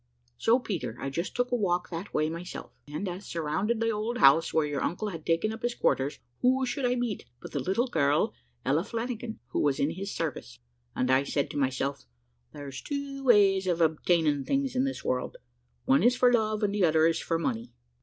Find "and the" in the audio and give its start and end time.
16.63-16.83